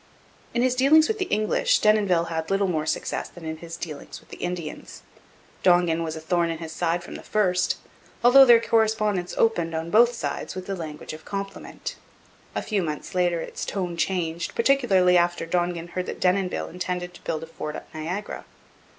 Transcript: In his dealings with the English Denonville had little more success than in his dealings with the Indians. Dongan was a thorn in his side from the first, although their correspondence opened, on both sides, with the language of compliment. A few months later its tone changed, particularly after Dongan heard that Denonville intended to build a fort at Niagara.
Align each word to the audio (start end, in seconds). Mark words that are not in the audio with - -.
In 0.55 0.63
his 0.63 0.73
dealings 0.73 1.07
with 1.07 1.19
the 1.19 1.25
English 1.25 1.77
Denonville 1.77 2.23
had 2.29 2.49
little 2.49 2.65
more 2.67 2.87
success 2.87 3.29
than 3.29 3.45
in 3.45 3.57
his 3.57 3.77
dealings 3.77 4.19
with 4.19 4.29
the 4.29 4.37
Indians. 4.41 5.03
Dongan 5.61 6.01
was 6.03 6.15
a 6.15 6.19
thorn 6.19 6.49
in 6.49 6.57
his 6.57 6.71
side 6.71 7.03
from 7.03 7.13
the 7.13 7.21
first, 7.21 7.77
although 8.23 8.43
their 8.43 8.59
correspondence 8.59 9.35
opened, 9.37 9.75
on 9.75 9.91
both 9.91 10.15
sides, 10.15 10.55
with 10.55 10.65
the 10.65 10.75
language 10.75 11.13
of 11.13 11.23
compliment. 11.23 11.97
A 12.55 12.63
few 12.63 12.81
months 12.81 13.13
later 13.13 13.41
its 13.41 13.63
tone 13.63 13.95
changed, 13.95 14.55
particularly 14.55 15.19
after 15.19 15.45
Dongan 15.45 15.89
heard 15.89 16.07
that 16.07 16.19
Denonville 16.19 16.69
intended 16.69 17.13
to 17.13 17.21
build 17.21 17.43
a 17.43 17.45
fort 17.45 17.75
at 17.75 17.93
Niagara. 17.93 18.45